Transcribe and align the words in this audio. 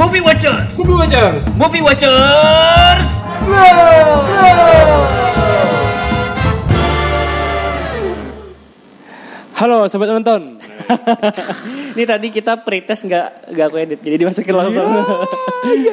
Movie 0.00 0.24
Watchers. 0.24 0.78
Movie 0.80 0.96
Watchers. 0.96 1.44
Movie 1.60 1.82
Watchers. 1.84 3.06
Halo 9.52 9.84
sobat 9.92 10.08
nonton. 10.08 10.59
Ini 11.96 12.04
tadi 12.06 12.28
kita 12.30 12.62
pretest 12.62 13.06
nggak 13.06 13.50
nggak 13.50 13.66
aku 13.66 13.76
edit, 13.78 14.00
jadi 14.00 14.16
dimasukin 14.20 14.54
langsung. 14.54 14.86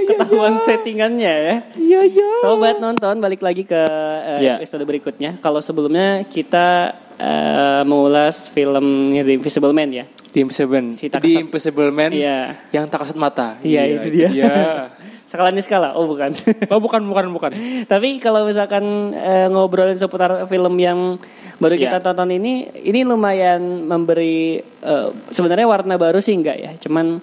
Ketahuan 0.07 0.61
settingannya 0.61 1.33
ya. 1.33 1.55
Iya 1.75 2.01
iya. 2.07 2.27
Sobat 2.39 2.77
nonton 2.77 3.17
balik 3.19 3.41
lagi 3.41 3.65
ke 3.65 3.77
eh, 3.77 4.39
Iya. 4.45 4.53
episode 4.61 4.85
berikutnya. 4.85 5.41
Kalau 5.41 5.59
sebelumnya 5.59 6.23
kita 6.29 6.93
eh, 7.17 7.81
mengulas 7.83 8.47
film 8.49 9.09
The 9.11 9.33
Invisible 9.33 9.73
Man 9.73 9.89
ya. 9.91 10.05
The 10.31 10.39
Impossible. 10.45 10.93
Si 10.93 11.09
tak 11.09 11.25
The 11.25 11.41
Impossible 11.41 11.89
Man. 11.89 12.11
Iya. 12.13 12.69
Yang 12.69 12.85
tak 12.93 12.99
kasat 13.03 13.17
mata. 13.17 13.57
Iya, 13.65 13.97
itu 13.97 14.07
dia. 14.13 14.29
Iya. 14.29 14.55
Skala 15.27 15.51
ini 15.51 15.59
skala, 15.59 15.91
oh 15.91 16.07
bukan. 16.07 16.31
oh 16.71 16.79
bukan 16.79 17.03
bukan 17.03 17.25
bukan. 17.35 17.51
Tapi 17.91 18.15
kalau 18.23 18.47
misalkan 18.47 19.11
eh, 19.11 19.51
ngobrolin 19.51 19.99
seputar 19.99 20.47
film 20.47 20.79
yang 20.79 21.19
baru 21.57 21.73
kita 21.73 21.97
Iya. 21.97 22.05
tonton 22.05 22.29
ini, 22.29 22.53
ini 22.77 23.01
lumayan 23.01 23.59
memberi 23.83 24.57
eh, 24.61 25.07
sebenarnya 25.29 25.65
warna 25.65 25.95
baru 25.95 26.17
sih 26.17 26.33
enggak 26.33 26.57
ya, 26.57 26.71
cuman 26.77 27.17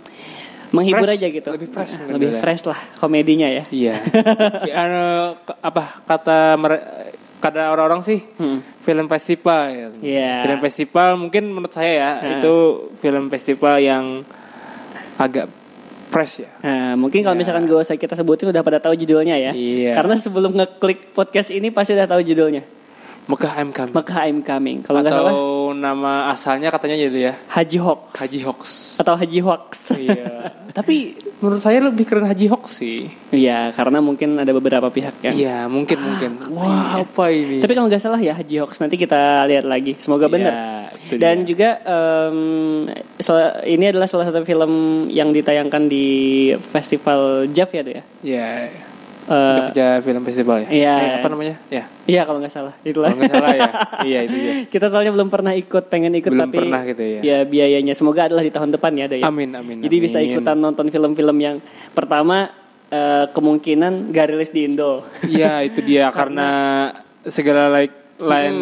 menghibur 0.71 1.07
Fresh, 1.07 1.23
aja 1.23 1.27
gitu. 1.31 1.49
lebih 1.51 1.71
fresh 1.71 1.93
mungkin 1.97 2.15
lebih 2.15 2.31
fresh 2.37 2.63
lah 2.65 2.81
komedinya 2.99 3.47
ya. 3.47 3.65
Iya. 3.71 3.95
Ya, 4.67 4.75
anu, 4.83 5.05
apa 5.63 6.03
kata 6.03 6.59
kata 7.39 7.71
orang-orang 7.71 8.03
sih 8.03 8.19
Hmm. 8.35 8.59
film 8.81 9.07
festival. 9.07 9.63
ya. 9.71 9.87
Iya. 10.01 10.33
Film 10.43 10.59
festival 10.59 11.09
mungkin 11.15 11.47
menurut 11.47 11.71
saya 11.71 11.93
ya 11.93 12.11
Nah. 12.19 12.31
itu 12.37 12.55
film 12.97 13.29
festival 13.29 13.79
yang 13.79 14.27
agak 15.15 15.47
fresh 16.11 16.43
ya. 16.43 16.51
Nah, 16.59 16.95
mungkin 16.97 17.23
kalau 17.23 17.35
Iya. 17.35 17.43
misalkan 17.43 17.63
gak 17.65 17.81
usah 17.81 17.95
kita 17.95 18.15
sebutin 18.15 18.51
udah 18.51 18.63
pada 18.63 18.79
tahu 18.79 18.95
judulnya 18.95 19.35
ya. 19.37 19.53
Iya. 19.53 19.95
Karena 19.95 20.15
sebelum 20.17 20.55
ngeklik 20.55 21.11
podcast 21.13 21.51
ini 21.51 21.71
pasti 21.71 21.93
udah 21.93 22.07
tahu 22.09 22.23
judulnya. 22.25 22.63
Mekah 23.25 23.53
I'm 23.57 23.71
Coming. 23.73 23.95
Maka 23.95 24.17
I'm 24.25 24.41
coming. 24.41 24.79
Kalau 24.81 25.01
nggak 25.01 25.13
Atau 25.13 25.25
salah 25.25 25.35
nama 25.75 26.13
asalnya 26.29 26.69
katanya 26.69 26.97
jadi 27.01 27.19
ya 27.19 27.35
Haji 27.51 27.79
Hoax. 27.81 28.21
Haji 28.21 28.41
Hoax. 28.45 28.63
Atau 29.01 29.15
Haji 29.17 29.41
Hoax. 29.41 29.71
iya. 29.97 30.53
Tapi 30.77 31.15
menurut 31.41 31.59
saya 31.59 31.81
lebih 31.81 32.05
keren 32.05 32.27
Haji 32.27 32.47
Hoax 32.47 32.83
sih. 32.83 33.09
Iya, 33.31 33.73
karena 33.73 33.99
mungkin 33.99 34.37
ada 34.37 34.51
beberapa 34.51 34.91
pihak 34.91 35.23
yang 35.23 35.35
Iya, 35.35 35.59
mungkin 35.67 35.99
mungkin. 35.99 36.31
Wah, 36.51 37.01
apa 37.01 37.31
ini? 37.31 37.63
Tapi 37.63 37.73
kalau 37.73 37.87
nggak 37.87 38.03
salah 38.03 38.19
ya 38.19 38.37
Haji 38.37 38.61
Hoax 38.61 38.79
nanti 38.79 38.95
kita 38.95 39.47
lihat 39.47 39.65
lagi. 39.65 39.97
Semoga 39.97 40.29
benar. 40.29 40.53
Iya, 40.53 40.69
itu 41.09 41.15
Dan 41.17 41.37
dia. 41.43 41.47
juga 41.49 41.71
sel- 43.19 43.57
ini 43.67 43.85
adalah 43.89 44.07
salah 44.07 44.27
satu 44.29 44.43
film 44.43 44.73
yang 45.09 45.31
ditayangkan 45.31 45.83
di 45.87 46.07
festival 46.59 47.49
JAV 47.49 47.71
ya, 47.71 47.83
tuh 47.83 47.95
ya. 47.95 48.03
Iya. 48.21 48.49
Eh, 49.25 49.57
Jogja 49.57 50.05
Film 50.05 50.23
Festival 50.29 50.57
ya. 50.65 50.69
iya. 50.69 50.95
Eh, 51.01 51.13
apa 51.25 51.29
namanya? 51.33 51.57
Ya. 51.73 51.89
Iya 52.05 52.29
kalau 52.29 52.45
nggak 52.45 52.53
salah 52.53 52.75
itulah. 52.85 53.09
Kalau 53.09 53.25
nggak 53.25 53.33
salah 53.33 53.53
ya. 53.57 53.71
iya 54.13 54.19
itu 54.29 54.37
dia. 54.37 54.53
kita 54.69 54.87
soalnya 54.93 55.13
belum 55.17 55.33
pernah 55.33 55.57
ikut, 55.57 55.85
pengen 55.89 56.13
ikut 56.21 56.29
Belum 56.29 56.53
tapi 56.53 56.57
pernah 56.61 56.81
gitu 56.85 57.01
ya. 57.01 57.21
ya 57.25 57.39
biayanya 57.49 57.97
semoga 57.97 58.29
adalah 58.29 58.45
di 58.45 58.53
tahun 58.53 58.77
depan 58.77 58.93
ya, 59.01 59.05
ada 59.09 59.17
ya. 59.17 59.25
Amin 59.25 59.57
amin. 59.57 59.81
Jadi 59.81 59.97
bisa 59.97 60.21
ikutan 60.21 60.61
nonton 60.61 60.93
film-film 60.93 61.37
yang 61.41 61.57
pertama 61.97 62.53
eh, 62.93 63.25
kemungkinan 63.33 64.13
gak 64.13 64.27
rilis 64.29 64.53
di 64.53 64.69
Indo. 64.69 65.09
Iya 65.25 65.65
itu 65.65 65.81
dia 65.81 66.13
karena 66.13 66.49
segala 67.25 67.73
like 67.73 68.21
lain 68.21 68.57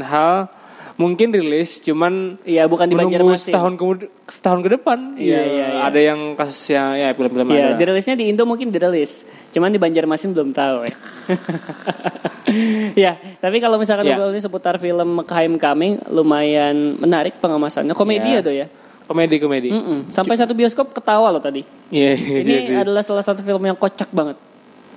hal 0.00 0.48
mungkin 0.96 1.28
rilis 1.28 1.78
cuman 1.78 2.40
Iya 2.40 2.64
bukan 2.64 2.84
di 2.84 2.96
menunggu 2.96 3.20
Banjarmasin. 3.20 3.52
setahun 3.52 3.72
kemudian 3.74 4.08
setahun 4.24 4.60
ke 4.60 4.70
depan. 4.72 4.98
Iya, 5.14 5.40
iya, 5.42 5.66
iya. 5.70 5.80
Ada 5.84 6.00
yang 6.02 6.20
kasusnya 6.32 6.82
ya 6.96 7.08
film-film 7.12 7.46
Iya, 7.48 7.64
ada. 7.66 7.76
dirilisnya 7.76 8.14
di 8.14 8.24
Indo 8.26 8.42
mungkin 8.42 8.68
dirilis. 8.68 9.22
Cuman 9.50 9.68
di 9.68 9.76
Banjarmasin 9.76 10.32
belum 10.32 10.50
tahu 10.50 10.76
ya. 10.82 10.94
ya, 13.04 13.12
tapi 13.36 13.56
kalau 13.58 13.76
misalkan 13.76 14.06
Ya. 14.06 14.16
ngobrolin 14.16 14.40
seputar 14.40 14.76
film 14.76 15.18
Mekahim 15.18 15.56
Coming 15.56 16.00
lumayan 16.08 16.96
menarik 16.96 17.38
pengemasannya. 17.38 17.92
Komedi 17.92 18.30
Ya. 18.30 18.40
ya 18.40 18.42
tuh 18.42 18.54
ya. 18.54 18.66
Komedi 19.04 19.38
komedi. 19.38 19.70
Mm-mm. 19.70 20.10
Sampai 20.10 20.34
satu 20.34 20.50
bioskop 20.50 20.90
ketawa 20.90 21.30
loh 21.30 21.38
tadi. 21.38 21.62
Iya 21.88 22.10
iya 22.12 22.38
Ini 22.40 22.50
iya, 22.50 22.58
iya. 22.66 22.78
adalah 22.82 23.06
salah 23.06 23.22
satu 23.22 23.38
film 23.38 23.62
yang 23.62 23.76
kocak 23.76 24.10
banget. 24.10 24.34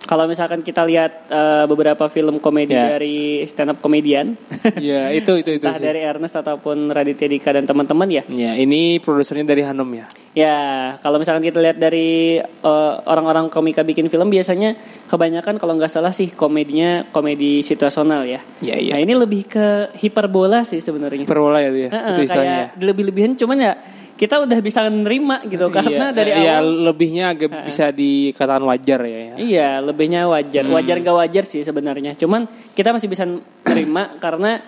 Kalau 0.02 0.26
misalkan 0.26 0.60
kita 0.60 0.84
lihat 0.84 1.28
eh, 1.28 1.66
beberapa 1.66 2.08
film 2.08 2.38
komedi 2.38 2.72
Ya. 2.72 2.96
dari 2.96 3.44
stand 3.44 3.70
up 3.70 3.80
komedian, 3.80 4.40
Iya 4.74 5.12
itu 5.20 5.36
itu 5.36 5.50
itu. 5.52 5.62
entah 5.62 5.76
sih. 5.76 5.84
dari 5.84 6.02
Ernest 6.02 6.34
ataupun 6.36 6.88
Raditya 6.88 7.28
Dika 7.28 7.52
dan 7.52 7.64
teman-teman 7.64 8.08
ya. 8.08 8.24
Ya, 8.28 8.54
ini 8.54 8.98
produsernya 8.98 9.44
dari 9.44 9.62
Hanum 9.62 9.86
ya. 9.92 10.08
Ya, 10.32 10.58
kalau 10.98 11.18
misalkan 11.18 11.42
kita 11.42 11.60
lihat 11.60 11.78
dari 11.78 12.40
eh, 12.40 12.94
orang-orang 13.04 13.50
komika 13.50 13.82
bikin 13.82 14.08
film 14.08 14.28
biasanya 14.28 14.80
kebanyakan 15.06 15.58
kalau 15.58 15.76
nggak 15.76 15.90
salah 15.90 16.10
sih 16.10 16.30
komedinya 16.30 17.04
komedi 17.06 17.60
situasional 17.60 18.24
ya. 18.24 18.40
Iya, 18.60 18.76
iya. 18.78 18.94
Nah 18.94 19.02
ini 19.02 19.14
lebih 19.14 19.46
ke 19.48 19.68
hiperbola 20.00 20.64
sih 20.64 20.80
sebenarnya. 20.80 21.24
Perbola 21.24 21.60
ya, 21.60 21.70
dia. 21.70 21.90
Heeh, 21.90 22.14
itu 22.14 22.22
istilahnya. 22.24 22.72
kayak 22.72 22.82
lebih-lebihan 22.82 23.32
cuman 23.36 23.58
ya 23.60 23.74
kita 24.20 24.36
udah 24.44 24.60
bisa 24.60 24.84
nerima 24.92 25.40
gitu 25.48 25.72
karena 25.72 26.12
Iya, 26.12 26.18
dari 26.18 26.32
iya, 26.36 26.60
awal 26.60 26.92
lebihnya 26.92 27.26
agak 27.32 27.64
bisa 27.64 27.88
dikatakan 27.96 28.68
wajar 28.68 29.00
ya. 29.08 29.20
ya. 29.24 29.34
Iya, 29.40 29.70
lebihnya 29.80 30.28
wajar. 30.28 30.68
Hmm. 30.68 30.76
Wajar 30.76 31.00
gak 31.00 31.16
wajar 31.16 31.44
sih 31.48 31.64
sebenarnya. 31.64 32.20
Cuman 32.20 32.44
kita 32.76 32.92
masih 32.92 33.08
bisa 33.08 33.24
nerima 33.64 34.20
karena 34.20 34.60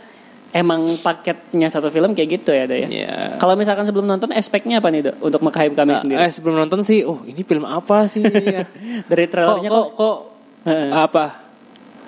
emang 0.56 0.95
paketnya 1.03 1.67
satu 1.67 1.91
film 1.91 2.16
kayak 2.16 2.39
gitu 2.39 2.56
ya, 2.56 2.63
Do 2.63 2.79
ya. 2.79 2.88
Iya. 2.88 3.12
Kalau 3.44 3.59
misalkan 3.59 3.84
sebelum 3.84 4.07
nonton 4.07 4.31
aspeknya 4.31 4.79
apa 4.79 4.88
nih, 4.88 5.12
Do? 5.12 5.19
Untuk 5.19 5.44
Mekahim 5.44 5.75
kami 5.75 6.00
sendiri. 6.00 6.23
Eh 6.23 6.31
sebelum 6.31 6.56
nonton 6.56 6.79
sih, 6.88 7.03
oh 7.03 7.19
ini 7.28 7.44
film 7.44 7.68
apa 7.68 8.07
sih? 8.07 8.23
ya? 8.23 8.63
Dari 9.12 9.25
kok, 9.28 9.31
trailernya 9.35 9.68
kok, 9.68 9.88
kok 10.00 10.18
Heeh. 10.63 10.89
apa? 10.95 11.25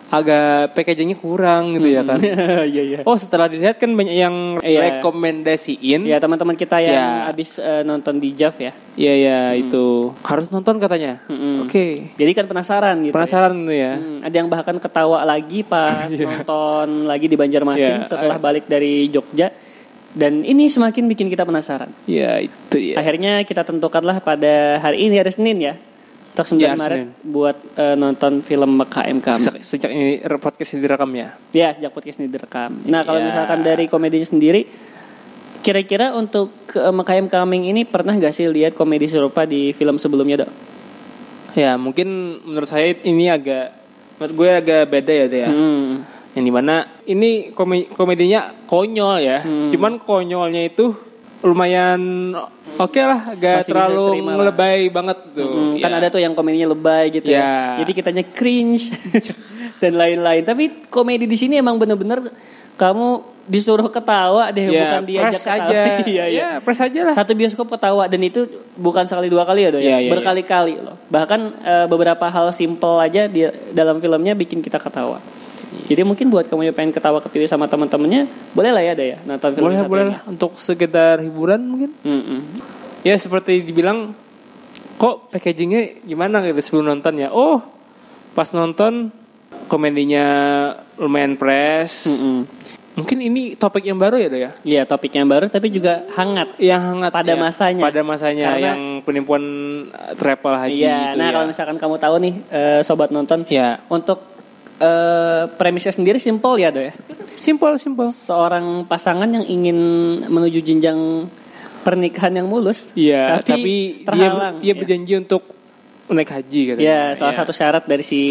Agak 0.08 0.74
packagingnya 0.74 1.16
kurang 1.16 1.74
gitu 1.74 1.90
ya 1.90 2.02
kan? 2.02 2.20
Iya, 2.74 2.82
iya. 2.84 3.00
Oh 3.04 3.16
setelah 3.16 3.48
dilihat 3.48 3.78
kan 3.78 3.92
banyak 3.92 4.14
yang 4.14 4.36
Iya. 4.60 5.00
rekomendasiin. 5.00 6.06
Ya 6.06 6.18
teman-teman 6.18 6.54
kita 6.54 6.78
yang 6.78 6.94
Ya. 6.94 7.26
habis 7.28 7.58
eh, 7.58 7.82
nonton 7.82 8.18
di 8.18 8.32
JAV 8.32 8.56
ya. 8.60 8.74
Iya 8.94 9.14
ya 9.16 9.40
itu 9.56 10.14
harus 10.22 10.48
nonton 10.48 10.78
katanya. 10.78 11.18
Mm-mm. 11.26 11.66
Oke. 11.66 12.14
Jadi 12.14 12.32
kan 12.32 12.46
penasaran 12.46 13.02
gitu. 13.02 13.14
Penasaran 13.14 13.54
tuh 13.64 13.74
ya. 13.74 13.98
Hmm, 13.98 14.22
ada 14.22 14.36
yang 14.36 14.48
bahkan 14.48 14.78
ketawa 14.78 15.24
lagi 15.24 15.62
pas 15.62 16.06
nonton 16.30 17.06
lagi 17.06 17.26
di 17.26 17.34
Banjarmasin 17.34 18.06
Iya. 18.06 18.10
setelah 18.10 18.38
balik 18.38 18.66
dari 18.66 19.10
Jogja. 19.10 19.50
Dan 20.14 20.46
ini 20.46 20.70
semakin 20.70 21.10
bikin 21.10 21.26
kita 21.26 21.42
penasaran. 21.42 21.90
Iya 22.06 22.38
itu 22.38 22.78
ya. 22.94 23.02
Akhirnya 23.02 23.42
kita 23.42 23.66
tentukanlah 23.66 24.22
pada 24.22 24.78
hari 24.78 25.10
ini 25.10 25.18
hari 25.18 25.34
Senin 25.34 25.58
ya. 25.58 25.74
Untuk 26.34 26.46
9 26.50 26.58
Ya, 26.58 26.74
Maret 26.74 26.98
Senin. 26.98 27.10
buat 27.24 27.58
eh, 27.76 27.94
nonton 27.94 28.42
film 28.42 28.70
MKM 28.76 29.18
kami. 29.22 29.38
Sejak, 29.40 29.62
sejak 29.62 29.90
ini 29.90 30.18
podcast 30.36 30.74
ini 30.74 30.82
direkam 30.82 31.12
ya. 31.14 31.30
Ya, 31.52 31.70
sejak 31.72 31.90
podcast 31.90 32.18
ini 32.18 32.28
direkam. 32.28 32.82
Nah, 32.84 33.02
kalau 33.02 33.22
Ya. 33.22 33.30
misalkan 33.30 33.62
dari 33.62 33.86
komedinya 33.86 34.26
sendiri 34.26 34.66
kira-kira 35.62 36.12
untuk 36.12 36.52
uh, 36.74 36.92
MKM 36.92 37.30
Coming 37.30 37.72
ini 37.72 37.82
pernah 37.84 38.12
gak 38.14 38.34
sih 38.34 38.46
lihat 38.46 38.74
komedi 38.74 39.08
serupa 39.08 39.46
di 39.46 39.72
film 39.72 39.96
sebelumnya, 39.96 40.44
Dok? 40.44 40.52
Ya 41.54 41.78
mungkin 41.78 42.08
menurut 42.42 42.66
saya 42.66 42.98
ini 43.00 43.30
agak 43.30 43.72
menurut 44.18 44.34
gue 44.34 44.50
agak 44.52 44.82
beda 44.90 45.14
ya 45.14 45.26
Teh 45.30 45.40
ya. 45.40 45.50
Hmm. 45.50 46.02
Yang 46.34 46.44
di 46.44 46.52
mana 46.52 46.76
ini 47.06 47.30
kome- 47.54 47.88
komedinya 47.90 48.58
konyol 48.66 49.22
ya. 49.22 49.38
Hmm. 49.40 49.70
Cuman 49.70 50.02
konyolnya 50.02 50.66
itu 50.66 50.98
lumayan 51.44 52.00
oke 52.76 52.98
lah, 52.98 53.36
agak 53.36 53.62
Masih 53.62 53.70
terlalu 53.70 54.08
lah. 54.18 54.36
ngelebay 54.40 54.80
banget 54.88 55.18
tuh. 55.32 55.44
Hmm, 55.46 55.76
Kan 55.78 55.92
Ya. 55.92 55.98
ada 56.00 56.08
tuh 56.10 56.20
yang 56.20 56.34
komedinya 56.34 56.72
lebay 56.72 57.12
gitu 57.12 57.28
ya. 57.28 57.40
Ya. 57.40 57.54
Jadi 57.84 57.92
kitanya 57.92 58.24
cringe 58.26 58.96
dan 59.84 59.94
lain-lain. 59.94 60.42
Tapi 60.42 60.64
komedi 60.88 61.28
di 61.28 61.36
sini 61.36 61.60
emang 61.60 61.76
bener-bener 61.76 62.32
kamu 62.74 63.22
disuruh 63.44 63.86
ketawa 63.86 64.48
deh, 64.50 64.66
ya, 64.66 64.98
bukan 64.98 65.04
diajak 65.04 65.28
press 65.30 65.44
ketawa. 65.44 65.68
aja. 65.68 65.82
Iya, 66.08 66.24
iya. 66.26 66.40
Ya, 66.40 66.50
press 66.58 66.80
aja 66.80 67.00
lah. 67.04 67.14
Satu 67.14 67.36
bioskop 67.36 67.68
ketawa 67.68 68.08
dan 68.08 68.24
itu 68.24 68.48
bukan 68.74 69.04
sekali 69.04 69.28
dua 69.28 69.44
kali 69.44 69.68
ya, 69.68 69.70
Dok 69.70 69.78
ya. 69.78 69.86
Iya, 69.86 69.98
iya, 70.00 70.12
Berkali-kali 70.16 70.74
loh. 70.80 70.96
Bahkan 71.06 71.40
eh, 71.60 71.86
beberapa 71.86 72.24
hal 72.24 72.48
simple 72.50 72.98
aja 72.98 73.28
di 73.28 73.44
dalam 73.70 74.00
filmnya 74.00 74.32
bikin 74.32 74.64
kita 74.64 74.80
ketawa. 74.80 75.20
Jadi 75.84 76.02
mungkin 76.02 76.28
buat 76.28 76.46
kamu 76.46 76.68
yang 76.68 76.76
pengen 76.76 76.92
ketawa 76.92 77.20
ketiwi 77.20 77.46
sama 77.46 77.68
teman-temannya, 77.68 78.26
boleh 78.52 78.72
lah 78.72 78.82
ya, 78.82 78.92
ada 78.94 79.06
ya 79.06 79.18
nonton 79.24 79.50
film 79.52 79.64
boleh 79.66 79.80
boleh 79.86 80.06
lah 80.14 80.20
untuk 80.26 80.56
sekedar 80.56 81.20
hiburan 81.20 81.60
mungkin. 81.60 81.92
Mm-mm. 82.02 82.40
Ya 83.04 83.14
seperti 83.16 83.60
dibilang 83.62 84.16
kok 84.96 85.28
packagingnya 85.30 86.02
gimana 86.02 86.40
gitu 86.42 86.60
sebelum 86.60 86.88
nonton 86.90 87.20
ya. 87.20 87.30
Oh 87.30 87.60
pas 88.32 88.48
nonton 88.50 89.12
komedinya 89.68 90.26
lumayan 90.96 91.36
fresh. 91.36 92.08
Mm-mm. 92.08 92.46
Mungkin 92.94 93.26
ini 93.26 93.58
topik 93.58 93.90
yang 93.90 93.98
baru 93.98 94.22
ya, 94.22 94.28
Do 94.30 94.38
ya? 94.38 94.52
Iya, 94.62 94.82
topik 94.86 95.18
yang 95.18 95.26
baru 95.26 95.50
tapi 95.50 95.74
juga 95.74 96.06
hangat. 96.14 96.62
Yang 96.62 96.82
hangat 96.94 97.12
Pada 97.12 97.34
ya. 97.34 97.42
masanya. 97.42 97.84
Pada 97.90 98.02
masanya 98.06 98.46
Karena- 98.54 98.66
yang 98.70 98.82
penipuan 99.02 99.44
travel 100.14 100.54
haji 100.54 100.78
Iya, 100.78 100.98
gitu 101.10 101.18
nah 101.18 101.26
ya. 101.26 101.32
kalau 101.34 101.46
misalkan 101.50 101.78
kamu 101.82 101.96
tahu 101.98 102.16
nih 102.22 102.34
eh, 102.54 102.82
sobat 102.86 103.10
nonton, 103.10 103.50
Ya. 103.50 103.82
untuk 103.90 104.33
eh, 104.84 105.44
premisnya 105.56 105.96
sendiri 105.96 106.20
simple 106.20 106.60
ya, 106.60 106.70
Do 106.70 106.84
ya. 106.84 106.92
Simple, 107.40 107.80
simple. 107.80 108.12
Seorang 108.12 108.84
pasangan 108.86 109.26
yang 109.26 109.46
ingin 109.48 109.78
menuju 110.28 110.60
jenjang 110.60 111.32
pernikahan 111.84 112.36
yang 112.36 112.48
mulus, 112.48 112.92
Iya, 112.96 113.44
tapi, 113.44 114.04
tapi, 114.04 114.20
dia 114.20 114.30
terhalang. 114.30 114.56
dia 114.60 114.72
ya. 114.72 114.80
berjanji 114.80 115.14
untuk 115.20 115.44
naik 116.08 116.30
haji 116.32 116.62
katanya. 116.76 116.84
Ya, 116.86 117.02
salah 117.16 117.34
Iya. 117.34 117.40
satu 117.44 117.52
syarat 117.56 117.84
dari 117.88 118.04
si 118.04 118.22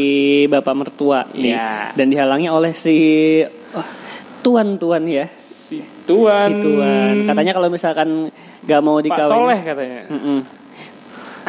bapak 0.49 0.75
mertua 0.77 1.27
nih. 1.33 1.53
Iya. 1.53 1.93
Dan 1.97 2.07
dihalangi 2.13 2.49
oleh 2.49 2.73
si 2.73 2.97
oh, 3.75 3.89
tuan-tuan 4.41 5.05
ya. 5.09 5.27
si 5.41 5.81
Tuan. 6.05 6.49
Si 6.49 6.55
tuan. 6.61 7.15
Katanya 7.25 7.53
kalau 7.57 7.69
misalkan 7.73 8.29
gak 8.65 8.81
mau 8.85 9.01
Pak 9.01 9.05
dikawin. 9.09 9.33
Soleh 9.33 9.61
katanya. 9.65 10.01
Mm-mm. 10.13 10.39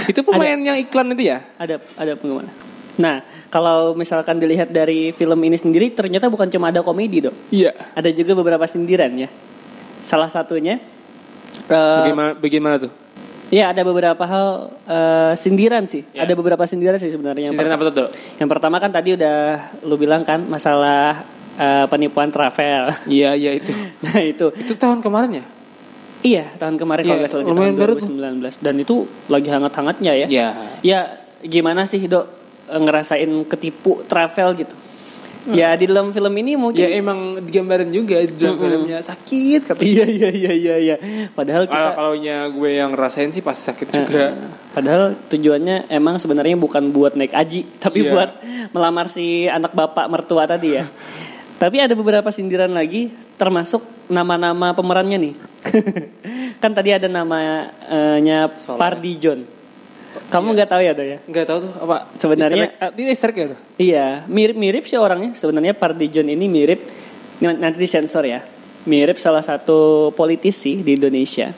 Itu 0.09 0.19
pemain 0.25 0.57
yang 0.57 0.77
iklan 0.79 1.11
itu 1.13 1.23
ya? 1.27 1.43
Ada 1.59 1.77
ada 1.99 2.11
penggemar. 2.17 2.47
Nah, 2.93 3.25
kalau 3.49 3.97
misalkan 3.97 4.37
dilihat 4.37 4.69
dari 4.69 5.09
film 5.15 5.39
ini 5.41 5.57
sendiri 5.57 5.89
ternyata 5.89 6.29
bukan 6.29 6.45
cuma 6.49 6.69
ada 6.69 6.85
komedi, 6.85 7.25
Dok. 7.25 7.35
Iya. 7.49 7.73
Ada 7.97 8.13
juga 8.13 8.37
beberapa 8.37 8.65
sindiran 8.69 9.09
ya. 9.17 9.29
Salah 10.05 10.29
satunya 10.29 10.77
eh, 11.71 11.97
Bagaimana 12.03 12.31
bagaimana 12.37 12.75
tuh? 12.77 12.91
Ya 13.53 13.69
ada 13.69 13.81
beberapa 13.85 14.21
hal 14.25 14.47
eh, 14.85 15.33
sindiran 15.37 15.89
sih. 15.89 16.05
Ya. 16.13 16.25
Ada 16.25 16.37
beberapa 16.37 16.61
sindiran 16.69 17.01
sih 17.01 17.09
sebenarnya. 17.09 17.49
Yang, 17.49 17.53
Sindiran 17.57 17.73
apa 17.73 17.83
tuh, 17.89 17.93
Dok? 17.97 18.09
yang 18.37 18.49
pertama 18.49 18.77
kan 18.77 18.91
tadi 18.93 19.17
udah 19.17 19.37
lu 19.81 19.95
bilang 19.97 20.21
kan 20.21 20.45
masalah 20.45 21.25
eh, 21.57 21.85
penipuan 21.89 22.29
travel. 22.29 22.93
Iya, 23.09 23.33
iya 23.33 23.51
itu. 23.57 23.73
nah 24.05 24.21
itu. 24.21 24.53
itu 24.53 24.73
tahun 24.77 25.01
kemarin 25.01 25.41
ya? 25.41 25.45
Iya 26.23 26.45
tahun 26.55 26.79
kemarin 26.79 27.03
kalau 27.03 27.17
Iya, 27.17 27.19
nggak 27.19 27.31
salah 27.35 27.43
di 27.43 27.51
tahun 27.51 27.75
baru 27.75 27.93
tuh. 27.99 28.07
2019 28.15 28.63
dan 28.63 28.75
itu 28.79 28.95
lagi 29.27 29.49
hangat-hangatnya 29.49 30.11
ya. 30.13 30.27
Iya. 30.29 30.47
Ya 30.79 30.99
gimana 31.43 31.83
sih 31.83 31.99
dok 32.07 32.42
ngerasain 32.67 33.31
ketipu 33.45 34.03
travel 34.05 34.55
gitu? 34.55 34.75
Ya 35.43 35.75
di 35.75 35.91
dalam 35.91 36.15
film 36.15 36.31
ini 36.39 36.55
mungkin. 36.55 36.79
Ya 36.79 36.95
emang 36.95 37.35
digambarin 37.43 37.91
juga 37.91 38.15
di 38.23 38.31
dalam 38.31 38.55
filmnya 38.55 39.03
sakit 39.03 39.67
katanya. 39.67 39.83
Iya 39.83 40.05
iya 40.07 40.29
iya 40.31 40.53
iya 40.55 40.75
iya. 40.79 40.95
Padahal 41.35 41.67
Kalau 41.67 41.91
kita. 41.91 41.97
kalau 41.99 42.13
nya 42.15 42.47
gue 42.47 42.71
yang 42.79 42.95
ngerasain 42.95 43.27
sih 43.35 43.43
pas 43.43 43.59
sakit 43.59 43.87
juga. 43.91 44.55
Padahal 44.71 45.19
tujuannya 45.27 45.91
emang 45.91 46.15
sebenarnya 46.15 46.55
bukan 46.55 46.95
buat 46.95 47.19
naik 47.19 47.35
haji, 47.35 47.75
tapi 47.83 48.07
Iya. 48.07 48.11
buat 48.15 48.29
melamar 48.71 49.11
si 49.11 49.43
anak 49.51 49.75
bapak 49.75 50.07
mertua 50.07 50.47
tadi 50.47 50.79
ya. 50.79 50.87
tapi 51.63 51.83
ada 51.83 51.91
beberapa 51.91 52.31
sindiran 52.31 52.71
lagi, 52.71 53.11
termasuk 53.35 53.83
nama-nama 54.07 54.71
pemerannya 54.71 55.17
nih. 55.27 55.33
kan 56.63 56.71
tadi 56.71 56.95
ada 56.95 57.11
namanya 57.11 57.67
Soleh. 58.55 58.79
Pardi 58.79 59.19
John. 59.19 59.43
Kamu 60.29 60.53
nggak 60.53 60.69
tahu 60.69 60.81
ya 60.81 60.93
do 60.93 61.03
ya? 61.03 61.17
Enggak 61.25 61.45
tahu 61.45 61.57
tuh 61.63 61.71
apa. 61.79 61.97
Sebenarnya- 62.15 62.71
itu 62.93 63.01
easter 63.05 63.29
egg 63.29 63.37
ya? 63.37 63.45
tuh? 63.49 63.59
Iya, 63.75 64.07
mirip-mirip 64.25 64.83
sih 64.83 64.97
orangnya. 64.97 65.33
Sebenarnya 65.33 65.73
Pardi 65.73 66.07
John 66.07 66.27
ini 66.27 66.45
mirip 66.45 66.85
nanti 67.39 67.77
disensor 67.77 68.23
ya. 68.23 68.41
Mirip 68.83 69.15
salah 69.15 69.41
satu 69.41 70.11
politisi 70.11 70.79
di 70.79 70.93
Indonesia. 70.93 71.49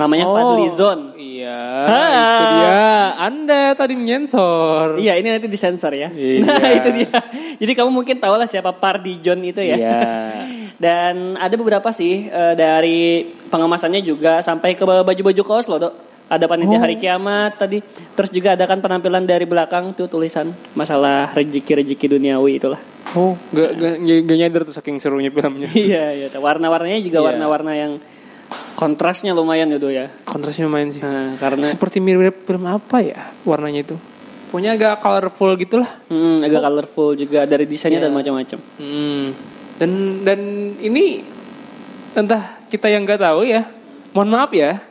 Namanya 0.00 0.26
Fadli 0.26 0.66
Zon. 0.72 1.00
Iya, 1.12 1.60
Ha. 1.84 2.00
itu 2.08 2.44
dia. 2.50 2.80
Anda 3.20 3.62
tadi 3.74 3.94
menyensor. 3.96 4.96
Iya, 4.96 5.16
ini 5.16 5.28
nanti 5.28 5.44
disensor 5.44 5.92
ya. 5.92 6.08
Iya. 6.08 6.40
Nah, 6.48 6.72
itu 6.72 6.88
dia. 6.94 7.12
Jadi 7.60 7.72
kamu 7.74 7.92
mungkin 7.92 8.16
tahu 8.16 8.34
lah 8.34 8.48
siapa 8.48 8.72
Pardi 8.72 9.20
John 9.20 9.44
itu 9.44 9.60
ya. 9.60 9.76
Iya. 9.76 10.00
Dan 10.84 11.36
ada 11.36 11.52
beberapa 11.52 11.92
sih 11.92 12.24
eh, 12.26 12.54
dari 12.56 13.28
pengemasannya 13.28 14.00
juga 14.00 14.40
sampai 14.40 14.72
ke 14.72 14.84
baju-baju 14.84 15.42
kaos 15.44 15.68
loh, 15.68 15.76
Dok. 15.78 15.94
Ada 16.30 16.46
panitia 16.46 16.78
Oh. 16.78 16.82
hari 16.86 16.94
kiamat 16.94 17.58
tadi. 17.58 17.82
Terus 18.14 18.30
juga 18.30 18.54
ada 18.54 18.62
kan 18.62 18.78
penampilan 18.78 19.26
dari 19.26 19.42
belakang 19.44 19.98
tuh 19.98 20.06
tulisan 20.06 20.54
masalah 20.72 21.34
rezeki-rezeki 21.34 22.06
duniawi 22.06 22.62
itulah. 22.62 22.78
Oh, 23.18 23.34
gak, 23.50 23.74
gak, 23.74 23.94
gak 24.22 24.38
nyadar 24.38 24.62
tuh 24.62 24.70
saking 24.70 25.02
serunya 25.02 25.34
filmnya. 25.34 25.66
iya, 25.74 26.14
iya. 26.14 26.26
Warna-warnanya 26.30 27.02
juga 27.02 27.18
Iya. 27.18 27.26
warna-warna 27.34 27.72
yang 27.74 27.92
kontrasnya 28.78 29.34
lumayan 29.34 29.68
ya, 29.68 29.78
ya. 29.82 30.06
Kontrasnya 30.22 30.70
lumayan 30.70 30.94
sih. 30.94 31.02
Nah, 31.02 31.34
karena 31.34 31.66
Seperti 31.66 31.98
mirip 31.98 32.46
film 32.46 32.62
apa 32.64 33.02
ya 33.02 33.34
warnanya 33.42 33.82
itu? 33.82 33.96
Pokoknya 34.50 34.74
agak 34.74 35.02
colorful 35.02 35.50
gitu 35.58 35.82
lah. 35.82 35.90
hmm, 36.06 36.46
agak 36.46 36.62
colorful 36.62 37.14
juga 37.14 37.42
dari 37.42 37.66
desainnya 37.66 37.98
Iya. 37.98 38.06
dan 38.06 38.14
macam-macam. 38.14 38.58
Hmm. 38.78 39.26
Dan 39.78 39.90
dan 40.22 40.40
ini 40.78 41.22
entah 42.14 42.58
kita 42.70 42.86
yang 42.86 43.02
nggak 43.02 43.18
tahu 43.18 43.46
ya. 43.46 43.66
Mohon 44.14 44.30
maaf 44.30 44.50
ya. 44.54 44.82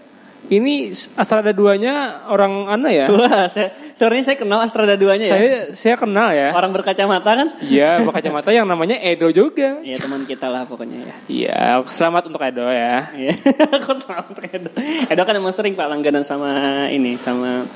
Ini 0.48 0.90
asal 1.14 1.44
ada 1.44 1.52
duanya 1.52 2.24
orang 2.26 2.66
ana 2.66 2.90
ya. 2.90 3.06
Wah, 3.14 3.46
saya, 3.46 3.76
sebenarnya 3.94 4.24
saya 4.24 4.38
kenal 4.40 4.60
Astrada 4.64 4.96
duanya 4.96 5.28
ya. 5.28 5.34
saya 5.36 5.52
saya 5.76 5.96
kenal 6.00 6.32
ya. 6.32 6.56
Orang 6.56 6.72
berkacamata 6.72 7.32
kan? 7.36 7.48
Iya, 7.60 8.02
berkacamata 8.02 8.50
yang 8.50 8.66
namanya 8.66 8.98
Edo 8.98 9.30
juga. 9.30 9.78
Iya 9.84 10.00
teman 10.00 10.24
kita 10.24 10.48
lah 10.48 10.66
pokoknya 10.66 11.06
ya. 11.06 11.16
Iya, 11.28 11.60
selamat 11.86 12.32
untuk 12.32 12.42
Edo 12.42 12.66
ya. 12.66 13.12
Iya, 13.14 13.34
aku 13.78 13.92
selamat 13.94 14.26
untuk 14.32 14.44
Edo. 14.48 14.70
Edo 15.06 15.22
kan 15.22 15.36
emang 15.36 15.54
sering 15.54 15.76
pak 15.76 15.86
langganan 15.86 16.24
sama 16.24 16.50
ini 16.88 17.14
sama 17.16 17.68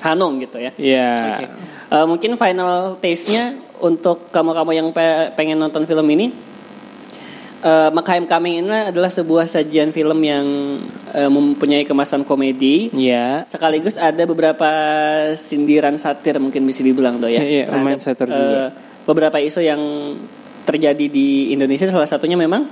Hanung 0.00 0.40
gitu 0.40 0.56
ya. 0.56 0.72
Iya. 0.76 1.12
Oke. 1.36 1.44
Eh, 1.90 2.04
mungkin 2.04 2.30
final 2.34 2.96
taste-nya 2.98 3.52
untuk 3.80 4.28
kamu-kamu 4.28 4.70
yang 4.72 4.88
pe- 4.92 5.32
pengen 5.32 5.56
nonton 5.56 5.84
film 5.84 6.04
ini. 6.10 6.32
eh 7.60 7.90
Makaim 7.92 8.24
Coming 8.24 8.64
ini 8.64 8.88
adalah 8.88 9.08
sebuah 9.08 9.44
sajian 9.44 9.92
film 9.92 10.16
yang 10.20 10.44
eh, 11.12 11.30
mempunyai 11.30 11.84
kemasan 11.84 12.22
komedi. 12.22 12.90
Iya. 12.90 13.44
Sekaligus 13.46 13.94
ada 13.94 14.22
beberapa 14.24 14.68
sindiran 15.34 15.94
satir 15.96 16.38
mungkin 16.38 16.64
bisa 16.64 16.80
dibilang 16.80 17.18
do 17.18 17.26
ya. 17.26 17.40
Iya, 17.40 17.44
iya, 17.44 17.64
terhadap, 17.66 17.80
lumayan 17.82 18.00
satir 18.00 18.28
eh, 18.28 18.34
juga. 18.34 18.64
beberapa 19.04 19.36
isu 19.38 19.60
yang 19.60 19.80
terjadi 20.62 21.06
di 21.08 21.50
Indonesia 21.50 21.88
salah 21.88 22.06
satunya 22.06 22.36
memang 22.36 22.68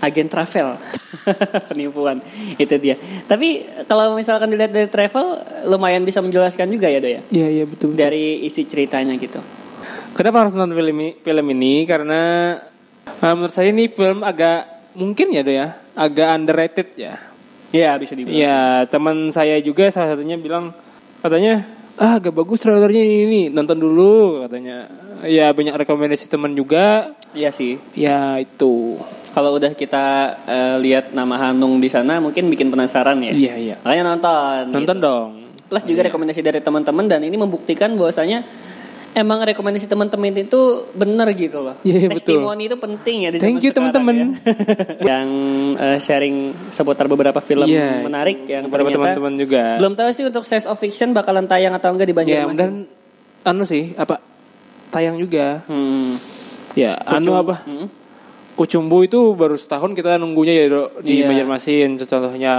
agen 0.00 0.28
travel 0.28 0.76
penipuan 1.70 2.20
itu 2.56 2.76
dia. 2.76 2.96
Tapi 3.24 3.64
kalau 3.88 4.12
misalkan 4.12 4.52
dilihat 4.52 4.72
dari 4.72 4.88
travel 4.88 5.40
lumayan 5.64 6.04
bisa 6.04 6.20
menjelaskan 6.20 6.68
juga 6.68 6.92
ya 6.92 7.00
do 7.00 7.08
ya 7.08 7.20
Iya, 7.32 7.48
iya 7.48 7.64
betul. 7.64 7.92
betul. 7.92 8.00
dari 8.04 8.44
isi 8.44 8.68
ceritanya 8.68 9.16
gitu. 9.16 9.40
Kenapa 10.14 10.44
harus 10.46 10.54
nonton 10.54 10.76
film 10.76 10.94
ini? 11.00 11.08
Film 11.20 11.46
ini 11.52 11.84
karena 11.84 12.22
eh, 13.04 13.32
menurut 13.34 13.52
saya 13.52 13.72
ini 13.72 13.88
film 13.90 14.22
agak 14.22 14.92
mungkin 14.94 15.34
ya, 15.34 15.42
Do 15.42 15.50
ya, 15.50 15.74
agak 15.98 16.28
underrated 16.38 16.88
ya. 16.94 17.18
Iya 17.74 17.98
bisa 17.98 18.14
dibilang. 18.14 18.38
Iya, 18.38 18.86
teman 18.86 19.34
saya 19.34 19.58
juga 19.58 19.90
salah 19.90 20.14
satunya 20.14 20.38
bilang 20.38 20.70
katanya 21.18 21.66
ah 21.98 22.22
agak 22.22 22.34
bagus 22.34 22.62
trailernya 22.62 23.02
ini, 23.02 23.16
ini 23.26 23.40
nonton 23.50 23.82
dulu 23.82 24.46
katanya. 24.46 24.86
Ya 25.26 25.50
banyak 25.50 25.74
rekomendasi 25.74 26.30
teman 26.30 26.54
juga. 26.54 27.18
Iya 27.34 27.50
sih. 27.50 27.82
Ya 27.98 28.38
itu. 28.38 29.02
Kalau 29.34 29.58
udah 29.58 29.74
kita 29.74 30.38
eh, 30.46 30.76
lihat 30.86 31.10
nama 31.10 31.34
Hanung 31.34 31.82
di 31.82 31.90
sana 31.90 32.22
mungkin 32.22 32.46
bikin 32.46 32.70
penasaran 32.70 33.18
ya. 33.18 33.34
Iya 33.34 33.54
iya. 33.58 33.76
Makanya 33.82 34.04
nonton. 34.14 34.62
Nonton 34.70 34.96
gitu. 35.02 35.06
dong. 35.10 35.30
Plus 35.66 35.82
juga 35.82 36.06
rekomendasi 36.06 36.46
dari 36.46 36.62
teman-teman 36.62 37.10
dan 37.10 37.26
ini 37.26 37.34
membuktikan 37.34 37.98
bahwasanya 37.98 38.46
emang 39.14 39.38
rekomendasi 39.40 39.86
teman-teman 39.86 40.34
itu 40.36 40.60
bener 40.90 41.30
gitu 41.32 41.62
loh. 41.62 41.74
Iya, 41.80 41.96
iya, 41.96 42.08
betul. 42.10 42.34
Testimoni 42.36 42.62
itu 42.64 42.76
penting 42.76 43.16
ya 43.20 43.30
di 43.30 43.38
Thank 43.38 43.62
you, 43.62 43.70
teman-teman. 43.70 44.14
ya. 44.14 44.26
yang 45.10 45.28
eh, 45.74 45.98
sharing 45.98 46.36
seputar 46.68 47.06
beberapa 47.06 47.38
film 47.38 47.64
Iya. 47.64 48.02
menarik 48.02 48.42
yang 48.44 48.66
Beberapa 48.66 48.90
teman-teman 48.90 49.32
juga. 49.36 49.78
belum 49.78 49.94
tahu 49.94 50.08
sih 50.10 50.24
untuk 50.24 50.42
Sense 50.42 50.66
of 50.66 50.76
Fiction 50.76 51.10
bakalan 51.10 51.46
tayang 51.46 51.72
atau 51.72 51.88
enggak 51.88 52.04
di 52.04 52.12
Banjarmasin. 52.12 52.58
dan 52.58 52.72
anu 53.44 53.62
sih 53.62 53.94
apa 53.94 54.18
tayang 54.90 55.14
juga. 55.14 55.62
Hmm. 55.64 56.18
Ya, 56.74 56.98
anu 57.00 57.34
apa? 57.36 57.62
Hmm. 57.62 57.86
Kucumbu 58.54 59.02
itu 59.02 59.18
baru 59.32 59.54
setahun 59.54 59.92
kita 59.92 60.14
nunggunya 60.14 60.54
ya 60.54 60.66
Dok, 60.68 61.02
di 61.02 61.18
Iya. 61.18 61.26
Banjarmasin 61.26 61.98
contohnya. 62.00 62.54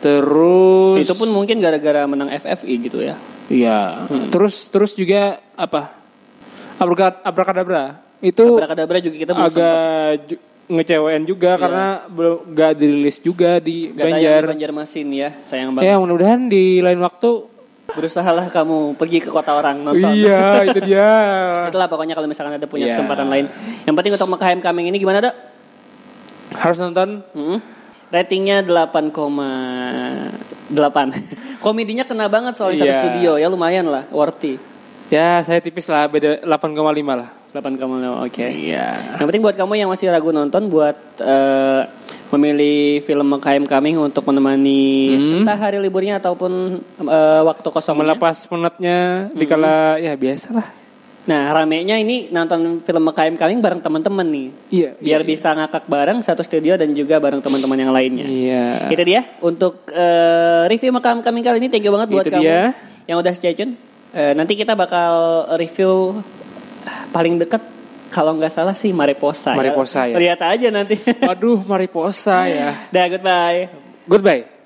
Terus 0.00 1.04
Itu 1.04 1.12
pun 1.12 1.28
mungkin 1.28 1.56
gara-gara 1.56 2.04
menang 2.04 2.28
FFI 2.30 2.74
gitu 2.80 3.00
ya. 3.00 3.20
Iya. 3.50 4.06
Hmm. 4.06 4.30
Terus 4.30 4.54
terus 4.66 4.94
juga 4.94 5.42
apa? 5.52 5.90
Abrakad 6.76 7.20
abrakadabra. 7.20 7.84
Itu 8.20 8.56
Abrakadabra 8.56 8.98
juga 8.98 9.16
kita 9.18 9.32
agak 9.34 9.76
ju- 10.24 10.42
ngecewain 10.70 11.24
juga 11.24 11.50
Iya. 11.50 11.60
karena 11.60 11.86
belum 12.06 12.36
gak 12.48 12.72
dirilis 12.74 13.18
juga 13.18 13.58
di 13.58 13.90
Gak 13.90 14.06
Banjar. 14.06 14.40
di 14.40 14.50
Banjarmasin 14.54 15.08
ya, 15.10 15.28
sayang 15.42 15.74
banget. 15.74 15.88
Ya 15.88 15.94
mudah-mudahan 15.96 16.46
di 16.46 16.78
lain 16.78 17.00
waktu. 17.00 17.30
Berusahalah 17.90 18.46
kamu 18.46 18.94
pergi 18.94 19.18
ke 19.18 19.28
kota 19.28 19.50
orang 19.50 19.82
nonton. 19.82 20.14
iya 20.14 20.62
itu 20.70 20.78
dia. 20.80 21.10
Itulah 21.66 21.90
pokoknya 21.90 22.14
kalau 22.14 22.30
misalkan 22.30 22.54
ada 22.54 22.64
punya 22.64 22.86
Iya. 22.86 22.94
kesempatan 22.94 23.26
lain. 23.26 23.50
Yang 23.82 23.94
penting 23.96 24.12
untuk 24.14 24.30
Makahem 24.30 24.60
Coming 24.62 24.86
ini 24.86 24.96
gimana, 24.96 25.18
Dok? 25.20 25.34
Harus 26.54 26.78
nonton. 26.78 27.26
Hmm? 27.34 27.58
Ratingnya 28.10 28.66
8,8. 28.66 30.74
Komedinya 31.64 32.02
kena 32.02 32.26
banget 32.26 32.58
soalnya 32.58 32.82
satu 32.82 32.90
Iya. 32.90 32.98
studio 32.98 33.30
ya 33.36 33.46
lumayan 33.46 33.86
lah, 33.86 34.08
worthy. 34.10 34.58
Ya 35.10 35.42
saya 35.42 35.58
tipis 35.58 35.86
lah 35.86 36.06
beda 36.06 36.42
8,5 36.42 37.14
lah. 37.14 37.30
8,5 37.50 38.22
oke. 38.22 38.46
Iya. 38.46 39.18
Yang 39.18 39.26
penting 39.26 39.42
buat 39.42 39.54
kamu 39.54 39.72
yang 39.76 39.90
masih 39.90 40.06
ragu 40.06 40.30
nonton 40.30 40.70
buat 40.70 40.94
eh, 41.18 41.82
memilih 42.30 43.02
film 43.02 43.26
Makahem 43.26 43.66
Coming 43.66 43.98
untuk 44.00 44.22
menemani 44.22 45.10
Hmm. 45.10 45.42
entah 45.42 45.58
hari 45.58 45.78
liburnya 45.78 46.18
ataupun 46.18 46.78
eh, 47.00 47.40
waktu 47.42 47.66
kosongnya. 47.66 48.06
Melepas 48.06 48.46
penatnya 48.46 49.30
dikala 49.34 49.98
ya 49.98 50.14
biasalah. 50.14 50.79
Nah, 51.30 51.54
ramenya 51.54 51.94
ini 51.94 52.26
nonton 52.26 52.82
film 52.82 53.02
Makahem 53.06 53.38
Coming 53.38 53.62
bareng 53.62 53.78
teman-teman 53.78 54.26
nih. 54.26 54.48
Iya. 54.74 54.90
Biar 54.98 55.22
bisa 55.22 55.54
ngakak 55.54 55.86
bareng 55.86 56.18
satu 56.26 56.42
studio 56.42 56.74
dan 56.74 56.90
juga 56.90 57.22
bareng 57.22 57.38
teman-teman 57.38 57.78
yang 57.78 57.94
lainnya. 57.94 58.26
Iya. 58.26 58.90
Itu 58.90 59.02
dia 59.06 59.22
untuk 59.38 59.86
eh, 59.94 60.66
review 60.66 60.90
Makahem 60.90 61.22
Coming 61.22 61.46
kali 61.46 61.62
ini 61.62 61.68
thank 61.70 61.86
you 61.86 61.94
banget 61.94 62.10
buat 62.10 62.26
Itu 62.26 62.34
kamu 62.34 62.42
dia. 62.42 62.74
yang 63.06 63.22
udah 63.22 63.30
stay 63.30 63.54
tune. 63.54 63.78
Eh, 64.10 64.34
nanti 64.34 64.58
kita 64.58 64.74
bakal 64.74 65.46
review 65.54 66.18
paling 67.14 67.38
deket 67.38 67.62
kalau 68.10 68.34
nggak 68.34 68.50
salah 68.50 68.74
sih 68.74 68.90
Mariposa. 68.90 69.54
Mariposa, 69.54 70.10
ya. 70.10 70.18
Lihat 70.18 70.40
aja 70.42 70.68
nanti. 70.74 70.98
Waduh, 70.98 71.62
mariposa 71.62 72.50
ya. 72.50 72.74
Dah 72.94 73.06
goodbye. 73.06 73.70
Goodbye. 74.10 74.59